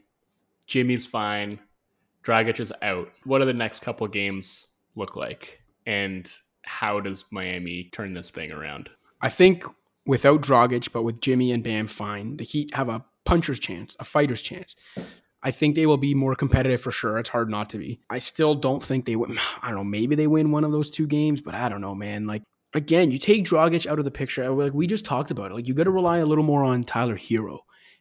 [0.67, 1.59] Jimmy's fine.
[2.23, 3.11] Dragic is out.
[3.25, 5.61] What do the next couple games look like?
[5.85, 6.27] And
[6.63, 8.89] how does Miami turn this thing around?
[9.21, 9.67] I think
[10.07, 14.05] without Dragic, but with Jimmy and Bam fine, the Heat have a puncher's chance, a
[14.05, 14.75] fighter's chance.
[15.45, 17.19] I think they will be more competitive for sure.
[17.19, 18.01] It's hard not to be.
[18.09, 19.39] I still don't think they win.
[19.63, 19.85] I don't know.
[19.85, 22.27] Maybe they win one of those two games, but I don't know, man.
[22.27, 24.49] Like again, you take Dragic out of the picture.
[24.51, 25.55] Like we just talked about it.
[25.55, 27.59] Like you got to rely a little more on Tyler Herro.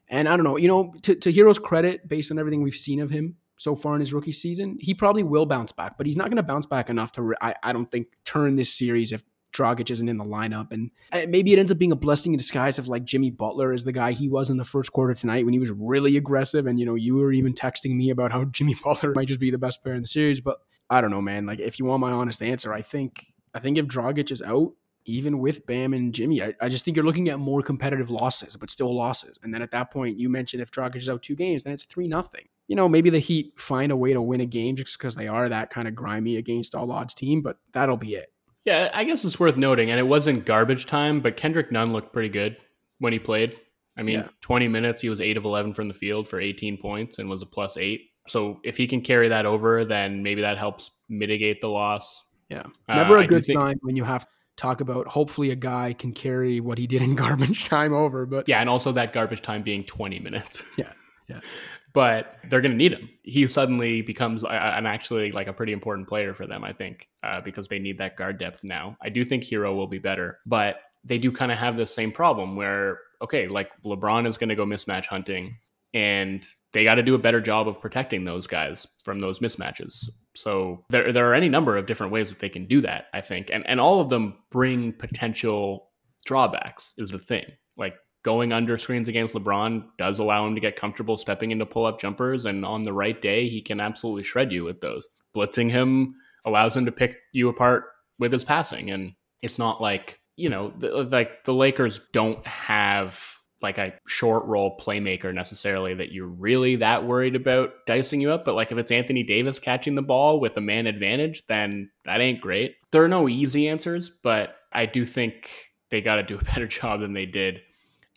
[0.08, 0.58] And I don't know.
[0.58, 3.94] You know, to, to Herro's credit, based on everything we've seen of him so far
[3.96, 5.98] in his rookie season, he probably will bounce back.
[5.98, 7.36] But he's not going to bounce back enough to.
[7.42, 10.72] I, I don't think turn this series if Dragic isn't in the lineup.
[10.72, 13.72] And uh, maybe it ends up being a blessing in disguise if like Jimmy Butler
[13.72, 16.66] is the guy he was in the first quarter tonight when he was really aggressive.
[16.66, 19.52] And, you know, you were even texting me about how Jimmy Butler might just be
[19.52, 20.42] the best player in the series.
[20.42, 20.58] But
[20.89, 21.46] I don't know, man.
[21.46, 24.74] Like, if you want my honest answer, I think, I think if Dragic is out,
[25.06, 28.56] even with Bam and Jimmy, I, I just think you're looking at more competitive losses,
[28.56, 29.38] but still losses.
[29.44, 31.84] And then at that point, you mentioned if Dragic is out two games, then it's
[31.86, 32.48] three nothing.
[32.68, 35.28] You know, maybe the Heat find a way to win a game just because they
[35.28, 38.33] are that kind of grimy against all odds team, but that'll be it.
[38.65, 42.13] Yeah, I guess it's worth noting, and it wasn't garbage time, but Kendrick Nunn looked
[42.13, 42.58] pretty good
[42.99, 43.58] when he played.
[43.97, 44.28] I mean, Yeah.
[44.41, 47.41] 20 minutes, he was 8 of 11 from the field for 18 points and was
[47.41, 48.02] a plus 8.
[48.28, 52.23] So if he can carry that over, then maybe that helps mitigate the loss.
[52.49, 52.63] Yeah.
[52.88, 55.56] Uh, Never I a good think- sign when you have to talk about hopefully a
[55.56, 58.26] guy can carry what he did in garbage time over.
[58.26, 60.63] But Yeah, and also that garbage time being 20 minutes.
[60.78, 60.91] Yeah,
[61.28, 61.41] yeah.
[61.94, 63.10] but they're going to need him.
[63.24, 66.74] He suddenly becomes a- a- an actually like a pretty important player for them, I
[66.74, 68.98] think, uh, because they need that guard depth now.
[69.02, 72.12] I do think Herro will be better, but they do kind of have the same
[72.12, 75.56] problem where, okay, like LeBron is going to go mismatch hunting,
[75.94, 80.10] and they got to do a better job of protecting those guys from those mismatches.
[80.36, 83.22] So there, there are any number of different ways that they can do that, I
[83.22, 85.90] think, and and all of them bring potential
[86.26, 86.94] drawbacks.
[86.98, 87.46] Is the thing
[87.78, 91.86] like going under screens against LeBron does allow him to get comfortable stepping into pull
[91.86, 95.10] up jumpers, and on the right day, he can absolutely shred you with those.
[95.36, 97.86] Blitzing him allows him to pick you apart
[98.20, 103.38] with his passing, and it's not like you know, the, like the Lakers don't have
[103.62, 108.44] like a short role playmaker necessarily that you're really that worried about dicing you up.
[108.44, 112.20] But like if it's Anthony Davis catching the ball with a man advantage, then that
[112.20, 112.76] ain't great.
[112.92, 115.50] There are no easy answers, but I do think
[115.92, 117.62] they got to do a better job than they did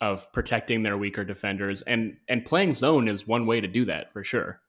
[0.01, 4.11] of protecting their weaker defenders and and playing zone is one way to do that
[4.13, 4.61] for sure.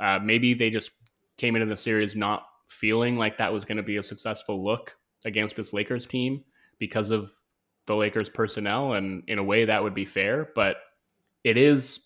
[0.00, 0.90] Uh, maybe they just
[1.36, 4.96] came into the series not feeling like that was going to be a successful look
[5.24, 6.44] against this Lakers team
[6.78, 7.32] because of
[7.86, 10.78] the Lakers personnel, and in a way that would be fair, but
[11.44, 12.00] it is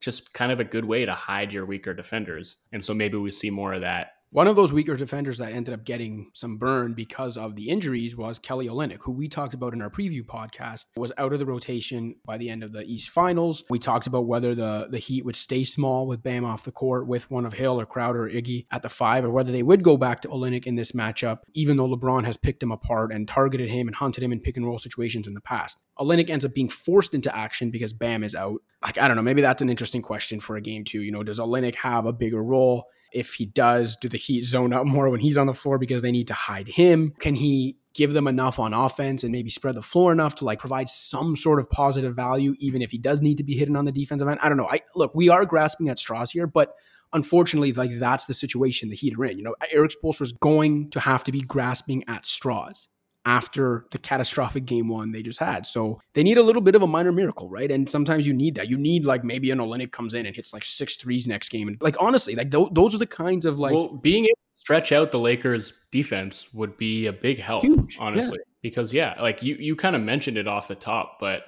[0.00, 3.30] just kind of a good way to hide your weaker defenders, and so maybe we
[3.30, 6.94] see more of that One of those weaker defenders that ended up getting some burn
[6.94, 10.86] because of the injuries was Kelly Olynyk, who we talked about in our preview podcast,
[10.96, 13.62] was out of the rotation by the end of the East Finals.
[13.70, 17.06] We talked about whether the, the Heat would stay small with Bam off the court
[17.06, 19.84] with one of Hill or Crowder or Iggy at the five, or whether they would
[19.84, 23.28] go back to Olynyk in this matchup, even though LeBron has picked him apart and
[23.28, 25.78] targeted him and hunted him in pick and roll situations in the past.
[26.00, 28.60] Olynyk ends up being forced into action because Bam is out.
[28.82, 31.02] Like, I don't know, maybe that's an interesting question for a game two.
[31.02, 32.86] You know, does Olynyk have a bigger role?
[33.14, 36.02] If he does, do the Heat zone up more when he's on the floor because
[36.02, 37.14] they need to hide him?
[37.20, 40.58] Can he give them enough on offense and maybe spread the floor enough to like
[40.58, 43.84] provide some sort of positive value, even if he does need to be hidden on
[43.84, 44.40] the defensive end?
[44.42, 44.68] I don't know.
[44.68, 46.74] I look, we are grasping at straws here, but
[47.12, 49.38] unfortunately, like that's the situation the Heat are in.
[49.38, 52.88] You know, Erik Spoelstra is going to have to be grasping at straws
[53.26, 55.66] after the catastrophic game one they just had.
[55.66, 57.70] So they need a little bit of a minor miracle, right?
[57.70, 58.68] And sometimes you need that.
[58.68, 61.68] You need like maybe an Olynyk comes in and hits like six threes next game.
[61.68, 64.60] And like honestly, like th- those are the kinds of like well, being able to
[64.60, 68.38] stretch out the Lakers defense would be a big help, huge, honestly.
[68.40, 68.50] Yeah.
[68.62, 71.42] Because yeah, like you you kind of mentioned it off the top, but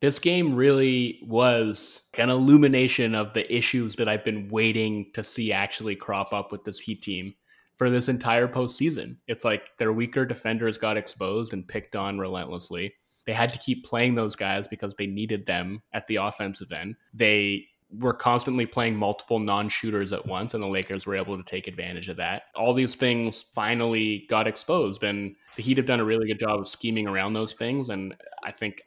[0.00, 5.52] this game really was an illumination of the issues that I've been waiting to see
[5.52, 7.34] actually crop up with this Heat team
[7.82, 9.16] for this entire postseason.
[9.26, 12.94] It's like their weaker defenders got exposed and picked on relentlessly.
[13.24, 16.94] They had to keep playing those guys because they needed them at the offensive end.
[17.12, 17.66] They
[17.98, 22.08] were constantly playing multiple non-shooters at once and the Lakers were able to take advantage
[22.08, 22.44] of that.
[22.54, 26.60] All these things finally got exposed and the Heat have done a really good job
[26.60, 28.14] of scheming around those things and
[28.44, 28.80] I think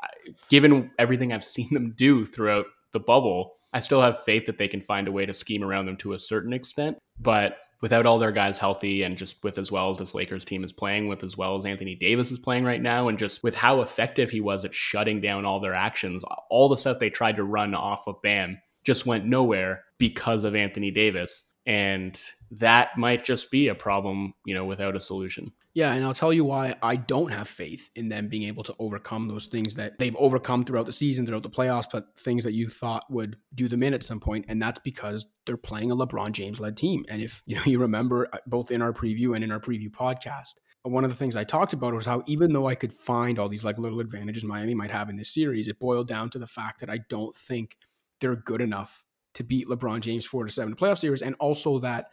[0.48, 4.70] given everything I've seen them do throughout the bubble, I still have faith that they
[4.70, 8.18] can find a way to scheme around them to a certain extent, but without all
[8.18, 11.24] their guys healthy and just with as well as this Lakers team is playing with
[11.24, 14.42] as well as Anthony Davis is playing right now and just with how effective he
[14.42, 18.08] was at shutting down all their actions all the stuff they tried to run off
[18.08, 22.20] of Bam just went nowhere because of Anthony Davis and
[22.52, 25.52] that might just be a problem, you know, without a solution.
[25.74, 28.76] Yeah, and I'll tell you why I don't have faith in them being able to
[28.80, 32.54] overcome those things that they've overcome throughout the season, throughout the playoffs, but things that
[32.54, 35.96] you thought would do them in at some point, and that's because they're playing a
[35.96, 37.04] LeBron James led team.
[37.10, 39.90] And if you know you remember uh, both in our preview and in our preview
[39.90, 43.38] podcast, one of the things I talked about was how even though I could find
[43.38, 46.40] all these like little advantages Miami might have in this series, it boiled down to
[46.40, 47.76] the fact that I don't think
[48.22, 49.04] they're good enough
[49.36, 52.10] to beat LeBron James four to seven playoff series, and also that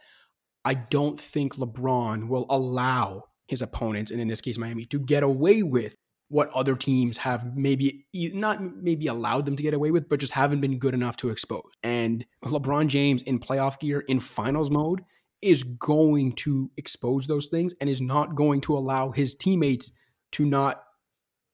[0.63, 5.23] I don't think LeBron will allow his opponents, and in this case Miami, to get
[5.23, 5.95] away with
[6.29, 10.33] what other teams have maybe not maybe allowed them to get away with, but just
[10.33, 11.69] haven't been good enough to expose.
[11.83, 15.01] And LeBron James in playoff gear in finals mode
[15.41, 19.91] is going to expose those things and is not going to allow his teammates
[20.31, 20.83] to not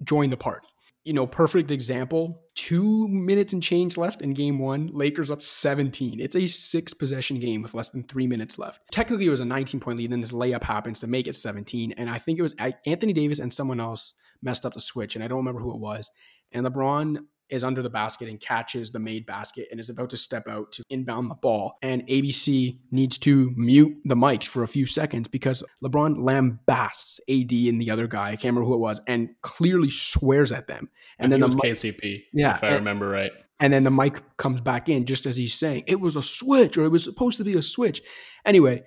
[0.03, 0.67] join the party
[1.09, 2.43] you know, perfect example.
[2.59, 4.89] Two minutes and change left in game one.
[4.91, 6.19] Lakers up 17.
[6.19, 8.81] It's a six possession game with less than three minutes left.
[8.91, 10.11] Technically, it was a 19 point lead.
[10.11, 11.93] Then this layup happens to make it 17.
[11.93, 12.53] And I think it was
[12.85, 15.15] Anthony Davis and someone else messed up the switch.
[15.15, 16.11] And I don't remember who it was.
[16.51, 17.19] And LeBron
[17.49, 20.71] is under the basket and catches the made basket and is about to step out
[20.73, 21.77] to inbound the ball.
[21.81, 27.51] And ABC needs to mute the mics for a few seconds because LeBron lambasts AD
[27.51, 30.89] and the other guy, I can't remember who it was, and clearly swears at them.
[31.17, 33.31] And, and then the mic, KCP, yeah, if I and, remember right.
[33.59, 36.77] And then the mic comes back in just as he's saying it was a switch
[36.77, 38.01] or it was supposed to be a switch.
[38.45, 38.83] Anyway,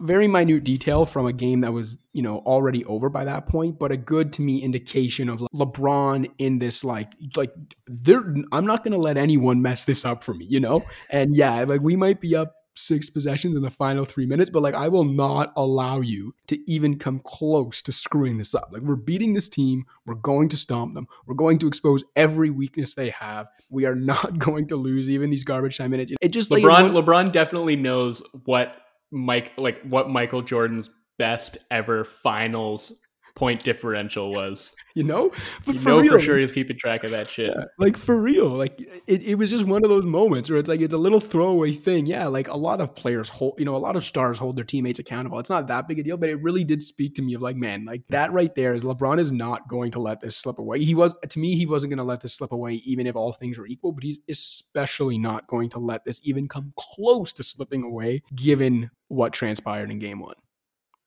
[0.00, 3.78] very minute detail from a game that was, you know, already over by that point,
[3.78, 7.52] but a good to me indication of LeBron in this like like
[7.86, 8.20] there
[8.52, 10.84] I'm not going to let anyone mess this up for me, you know?
[11.10, 14.62] And yeah, like we might be up six possessions in the final 3 minutes, but
[14.62, 18.70] like I will not allow you to even come close to screwing this up.
[18.72, 21.06] Like we're beating this team, we're going to stomp them.
[21.26, 23.48] We're going to expose every weakness they have.
[23.70, 26.12] We are not going to lose even these garbage time minutes.
[26.20, 28.74] It just LeBron like, LeBron definitely knows what
[29.14, 32.92] Mike like what Michael Jordan's best ever finals
[33.34, 34.74] point differential was.
[34.96, 35.32] You know,
[35.66, 37.52] but you for know real, for sure he's keeping track of that shit.
[37.52, 40.68] Yeah, like for real, like it, it was just one of those moments where it's
[40.68, 42.06] like it's a little throwaway thing.
[42.06, 44.64] Yeah, like a lot of players hold, you know, a lot of stars hold their
[44.64, 45.40] teammates accountable.
[45.40, 47.56] It's not that big a deal, but it really did speak to me of like,
[47.56, 50.84] man, like that right there is LeBron is not going to let this slip away.
[50.84, 53.32] He was to me, he wasn't going to let this slip away, even if all
[53.32, 53.90] things were equal.
[53.90, 58.92] But he's especially not going to let this even come close to slipping away, given
[59.08, 60.36] what transpired in Game One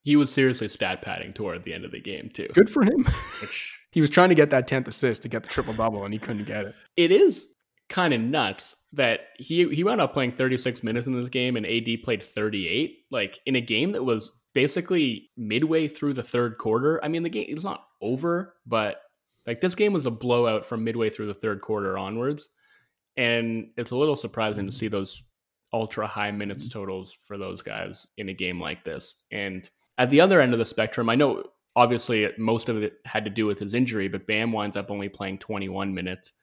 [0.07, 2.47] he was seriously stat padding toward the end of the game too.
[2.53, 3.03] Good for him.
[3.41, 6.13] Which he was trying to get that tenth assist to get the triple double, and
[6.13, 6.75] he couldn't get it.
[6.95, 7.47] It is
[7.89, 11.65] kind of nuts that he he wound up playing 36 minutes in this game, and
[11.65, 12.99] AD played 38.
[13.11, 17.03] Like in a game that was basically midway through the third quarter.
[17.03, 19.01] I mean, the game is not over, but
[19.45, 22.47] like this game was a blowout from midway through the third quarter onwards,
[23.17, 24.79] and it's a little surprising to mm-hmm.
[24.79, 25.21] see those
[25.73, 29.15] ultra high minutes totals for those guys in a game like this.
[29.33, 31.43] And at the other end of the spectrum, I know
[31.75, 35.09] obviously most of it had to do with his injury, but Bam winds up only
[35.09, 36.33] playing 21 minutes.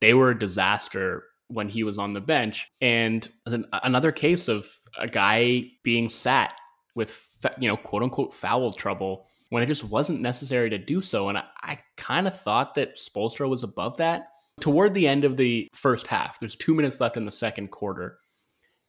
[0.00, 2.70] They were a disaster when he was on the bench.
[2.80, 6.54] And another case of a guy being sat
[6.94, 7.24] with,
[7.58, 11.28] you know, quote unquote foul trouble when it just wasn't necessary to do so.
[11.28, 14.28] And I, I kind of thought that Spoelstra was above that.
[14.60, 18.18] Toward the end of the first half, there's two minutes left in the second quarter.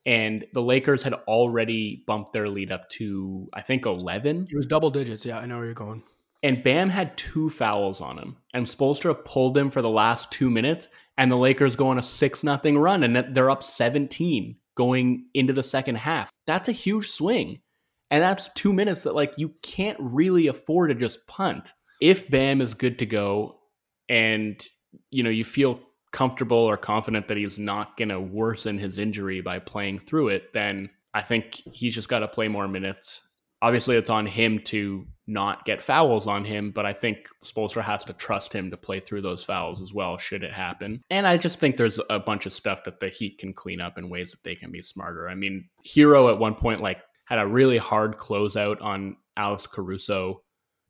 [0.06, 4.48] And the Lakers had already bumped their lead up to, I think, 11.
[4.50, 5.26] It was double digits.
[5.26, 6.04] Yeah, I know where you're going.
[6.44, 8.36] And Bam had two fouls on him.
[8.54, 10.90] And Spoelstra pulled him for the last two minutes.
[11.18, 13.04] And the Lakers go on a 6 nothing run.
[13.04, 16.30] And they're up 17 going into the second half.
[16.46, 17.62] That's a huge swing.
[18.12, 21.74] And that's two minutes that like you can't really afford to just punt.
[22.02, 23.60] If Bam is good to go
[24.10, 24.64] and
[25.10, 25.80] you know you feel
[26.14, 30.54] comfortable or confident that he's not going to worsen his injury by playing through it,
[30.54, 33.22] then I think he's just got to play more minutes.
[33.62, 38.04] Obviously, it's on him to not get fouls on him, but I think Spoelstra has
[38.06, 41.02] to trust him to play through those fouls as well, should it happen.
[41.10, 43.98] And I just think there's a bunch of stuff that the Heat can clean up
[43.98, 45.30] in ways that they can be smarter.
[45.30, 50.42] I mean, Herro at one point, like had a really hard closeout on Alex Caruso,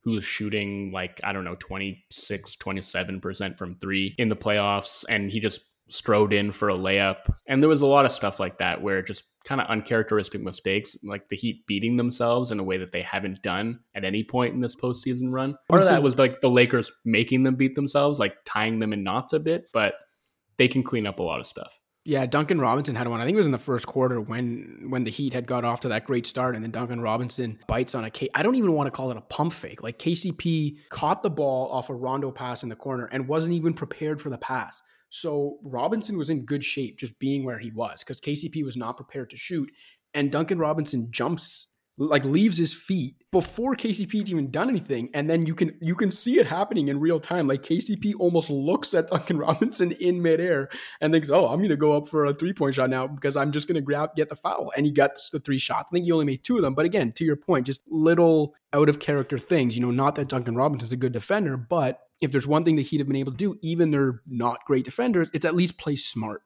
[0.04, 5.06] who was shooting like, I don't know, 26, 27% from three in the playoffs.
[5.10, 7.34] And he just strode in for a layup.
[7.48, 10.98] And there was a lot of stuff like that where just kind of uncharacteristic mistakes,
[11.04, 14.54] like the Heat beating themselves in a way that they haven't done at any point
[14.54, 15.56] in this postseason run.
[15.70, 19.04] Part of that was like the Lakers making them beat themselves, like tying them in
[19.04, 19.96] knots a bit, but
[20.58, 21.80] they can clean up a lot of stuff.
[22.06, 23.22] Yeah, Duncan Robinson had one.
[23.22, 25.80] I think it was in the first quarter when when the Heat had got off
[25.82, 28.28] to that great start, and then Duncan Robinson bites on a K.
[28.36, 29.82] I don't even want to call it a pump fake.
[29.84, 33.74] Like KCP caught the ball off a Rondo pass in the corner and wasn't even
[33.74, 34.82] prepared for the pass.
[35.10, 38.98] So Robinson was in good shape just being where he was because KCP was not
[38.98, 39.72] prepared to shoot,
[40.14, 45.46] and Duncan Robinson jumps like leaves his feet before KCP's even done anything, and then
[45.46, 47.48] you can you can see it happening in real time.
[47.48, 50.70] Like KCP almost looks at Duncan Robinson in midair
[51.02, 53.38] and thinks, "Oh, I'm going to go up for a three point shot now because
[53.38, 55.92] I'm just going to grab get the foul." And he gets the three shots.
[55.92, 58.56] I think he only made two of them, but again, to your point, just little
[58.74, 59.76] out of character things.
[59.76, 62.84] You know, not that Duncan Robinson's a good defender, but if there's one thing the
[62.84, 65.96] Heat have been able to do, even they're not great defenders, it's at least play
[65.96, 66.42] smart.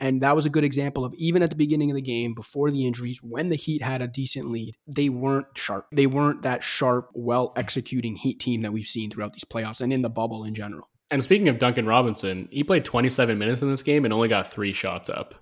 [0.00, 2.70] And that was a good example of even at the beginning of the game, before
[2.70, 5.86] the injuries, when the Heat had a decent lead, they weren't sharp.
[5.92, 9.92] They weren't that sharp, well executing Heat team that we've seen throughout these playoffs and
[9.92, 10.88] in the bubble in general.
[11.10, 14.50] And speaking of Duncan Robinson, he played 27 minutes in this game and only got
[14.50, 15.34] three shots up.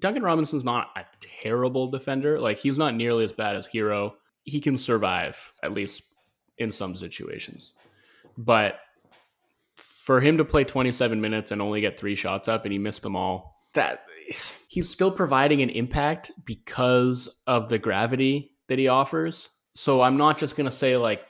[0.00, 1.04] Duncan Robinson's not a
[1.40, 2.38] terrible defender.
[2.38, 4.12] Like, he's not nearly as bad as Herro.
[4.42, 6.02] He can survive, at least
[6.58, 7.72] in some situations.
[8.36, 8.80] But
[9.76, 13.02] for him to play 27 minutes and only get three shots up and he missed
[13.02, 14.04] them all, that
[14.68, 19.50] he's still providing an impact because of the gravity that he offers.
[19.74, 21.22] So I'm not just going to say like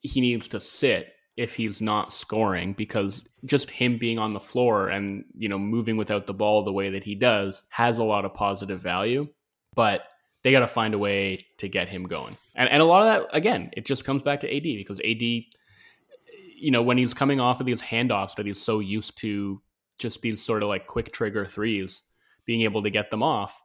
[0.00, 4.88] he needs to sit if he's not scoring because just him being on the floor
[4.88, 8.24] and you know moving without the ball the way that he does has a lot
[8.24, 9.26] of positive value
[9.74, 10.02] but
[10.42, 13.06] they got to find a way to get him going and and a lot of
[13.06, 17.40] that again it just comes back to AD because AD you know when he's coming
[17.40, 19.60] off of these handoffs that he's so used to
[20.02, 22.02] just these sort of like quick trigger threes,
[22.44, 23.60] being able to get them off.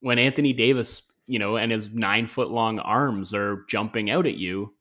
[0.00, 4.36] When Anthony Davis, you know, and his nine foot long arms are jumping out at
[4.36, 4.74] you,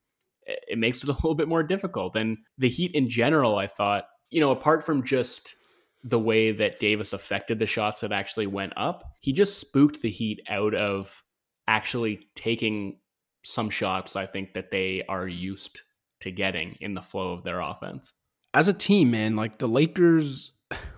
[0.45, 2.15] it makes it a little bit more difficult.
[2.15, 5.55] And the Heat in general, I thought, you know, apart from just
[6.03, 10.09] the way that Davis affected the shots that actually went up, he just spooked the
[10.09, 11.21] Heat out of
[11.67, 12.97] actually taking
[13.43, 15.81] some shots I think that they are used
[16.21, 18.13] to getting in the flow of their offense.
[18.53, 20.53] As a team, man, like the Lakers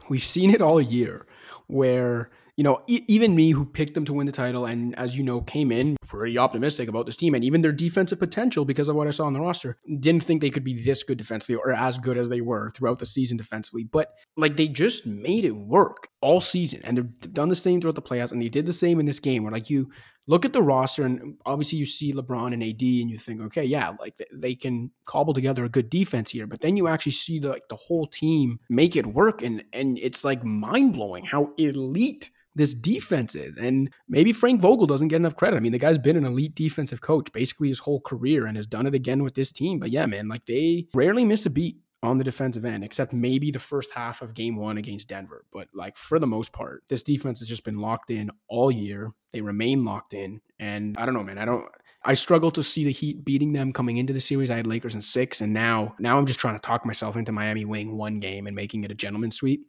[0.09, 1.25] we've seen it all year
[1.67, 5.17] where you know, e- even me who picked them to win the title and as
[5.17, 8.87] you know came in pretty optimistic about this team and even their defensive potential because
[8.87, 11.55] of what I saw on the roster, didn't think they could be this good defensively
[11.55, 13.85] or as good as they were throughout the season defensively.
[13.85, 17.95] But like they just made it work all season and they've done the same throughout
[17.95, 19.89] the playoffs and they did the same in this game where like you
[20.27, 23.63] look at the roster and obviously you see LeBron and AD and you think, okay,
[23.63, 26.47] yeah, like they can cobble together a good defense here.
[26.47, 29.97] But then you actually see the, like the whole team make it work, and and
[29.99, 33.57] it's like mind blowing how elite this defense is.
[33.57, 35.57] And maybe Frank Vogel doesn't get enough credit.
[35.57, 38.67] I mean, the guy's been an elite defensive coach basically his whole career and has
[38.67, 39.79] done it again with this team.
[39.79, 43.49] But yeah, man, like they rarely miss a beat on the defensive end, except maybe
[43.49, 45.45] the first half of game one against Denver.
[45.51, 49.11] But like for the most part, this defense has just been locked in all year.
[49.31, 50.41] They remain locked in.
[50.59, 51.37] And I don't know, man.
[51.37, 51.65] I don't
[52.05, 54.51] I struggle to see the Heat beating them coming into the series.
[54.51, 57.31] I had Lakers in six, and now now I'm just trying to talk myself into
[57.31, 59.65] Miami winning one game and making it a gentleman's sweep.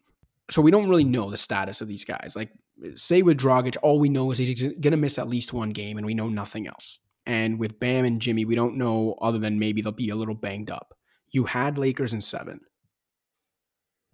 [0.51, 2.35] So we don't really know the status of these guys.
[2.35, 2.51] Like
[2.97, 6.05] say with Dragic, all we know is he's to miss at least one game, and
[6.05, 6.99] we know nothing else.
[7.27, 10.35] And with Bam and Jimmy, we don't know other than maybe they'll be a little
[10.35, 10.95] banged up.
[11.35, 12.61] You had Lakers in seven.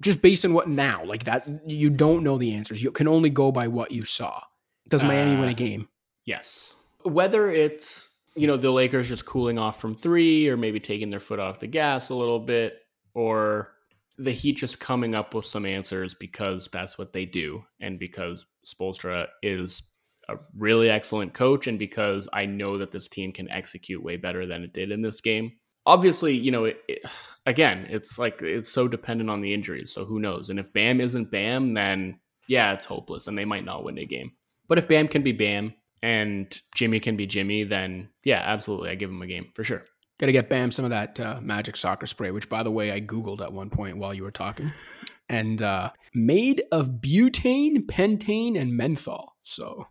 [0.01, 2.83] Just based on what now, like that, you don't know the answers.
[2.83, 4.41] You can only go by what you saw.
[4.89, 5.89] Does Miami uh, win a uh, game?
[6.25, 6.75] Yes.
[7.03, 11.21] Whether it's, you know, the Lakers just cooling off from three or maybe taking their
[11.21, 12.79] foot off the gas a little bit,
[13.13, 13.73] or
[14.17, 18.47] the Heat just coming up with some answers because that's what they do, and because
[18.67, 19.83] Spoelstra is
[20.31, 24.47] a really excellent coach, and because I know that this team can execute way better
[24.47, 25.53] than it did in this game.
[25.91, 27.03] Obviously, you know, it, it,
[27.47, 29.93] again, it's like it's so dependent on the injuries.
[29.93, 30.51] So who knows?
[30.51, 34.05] And if Bam isn't Bam, then yeah, it's hopeless, and they might not win a
[34.05, 34.33] game.
[34.69, 38.95] But if Bam can be Bam and Jimmy can be Jimmy, then yeah, absolutely, I
[38.95, 39.85] give him a game for sure.
[40.19, 42.93] Got to get Bam some of that uh, magic soccer spray, which, by the way,
[42.93, 44.71] I Googled at one point while you were talking.
[45.31, 49.37] and uh, made of butane, pentane, and menthol.
[49.45, 49.87] So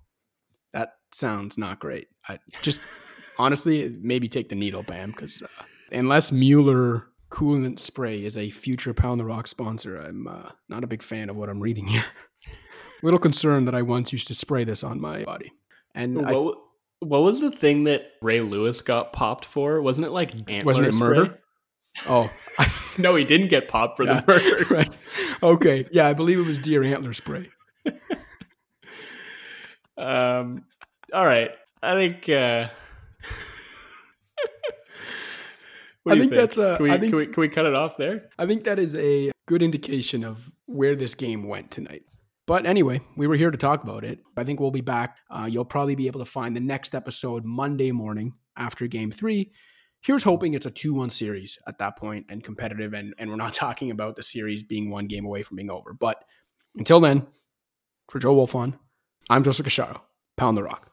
[0.72, 2.10] that sounds not great.
[2.28, 2.80] I just
[3.40, 8.94] honestly, maybe take the needle, Bam, because uh, unless Mueller coolant spray is a future
[8.94, 12.06] Pound the Rock sponsor, I'm uh, not a big fan of what I'm reading here.
[13.04, 15.54] Little concerned that I once used to spray this on my body.
[15.96, 16.58] And what,
[17.00, 19.82] what was the thing that Ray Lewis got popped for?
[19.82, 21.08] Wasn't it like antler Wasn't it spray?
[21.08, 21.40] murder?
[22.08, 22.30] Oh.
[22.98, 24.66] no, he didn't get popped for yeah, the murder.
[24.70, 24.98] Right.
[25.42, 25.88] Okay.
[25.92, 27.50] Yeah, I believe it was deer antler spray.
[29.98, 30.64] um
[31.14, 31.52] all right.
[31.82, 32.70] I think uh
[36.08, 36.78] I think, think, that's a.
[36.78, 38.30] Can we, think, can we, can we cut it off there?
[38.38, 42.04] I think that is a good indication of where this game went tonight.
[42.48, 44.20] But anyway, we were here to talk about it.
[44.36, 45.18] I think we'll be back.
[45.30, 49.52] Uh, you'll probably be able to find the next episode Monday morning after game three.
[50.02, 52.94] Here's hoping it's a 2 1 series at that point and competitive.
[52.94, 55.94] And, and we're not talking about the series being one game away from being over.
[55.94, 56.24] But
[56.76, 57.28] until then,
[58.10, 58.80] for Joe Wolfond,
[59.30, 60.02] I'm Joseph Casciaro.
[60.38, 60.89] Pound the rock.